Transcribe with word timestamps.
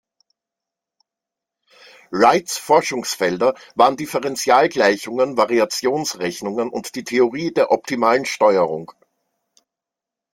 Reids 2.11 2.57
Forschungsfelder 2.57 3.53
waren 3.75 3.97
Differentialgleichungen, 3.97 5.37
Variationsrechnung 5.37 6.57
und 6.71 6.95
die 6.95 7.03
Theorie 7.03 7.51
der 7.53 7.69
optimalen 7.69 8.25
Steuerung. 8.25 8.93